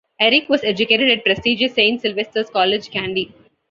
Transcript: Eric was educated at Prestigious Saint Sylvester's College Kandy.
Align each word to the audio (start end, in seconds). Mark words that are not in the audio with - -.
Eric 0.19 0.49
was 0.49 0.63
educated 0.63 1.11
at 1.11 1.23
Prestigious 1.23 1.75
Saint 1.75 2.01
Sylvester's 2.01 2.49
College 2.49 2.89
Kandy. 2.89 3.31